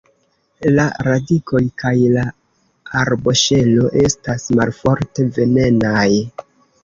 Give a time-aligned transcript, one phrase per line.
[0.77, 2.23] La radikoj kaj la
[3.01, 6.09] arboŝelo estas malforte venenaj.